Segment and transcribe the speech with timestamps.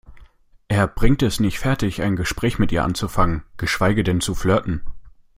[0.67, 4.81] Er bringt es nicht fertig, ein Gespräch mit ihr anzufangen, geschweige denn zu flirten.